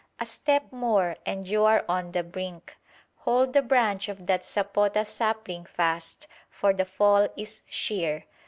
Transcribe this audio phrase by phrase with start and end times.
[0.19, 2.75] A step more and you are on the brink!
[3.17, 8.25] Hold the branch of that sapota sapling fast, for the fall is sheer!